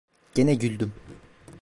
Gene 0.33 0.53
güldüm. 0.55 0.93